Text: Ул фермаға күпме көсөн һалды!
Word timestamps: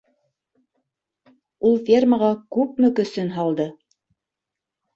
Ул 1.69 1.77
фермаға 1.91 2.31
күпме 2.57 2.93
көсөн 3.03 3.33
һалды! 3.39 3.71